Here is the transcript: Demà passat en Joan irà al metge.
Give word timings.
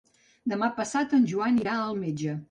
Demà 0.53 0.69
passat 0.79 1.13
en 1.17 1.27
Joan 1.33 1.59
irà 1.65 1.75
al 1.83 1.93
metge. 1.99 2.35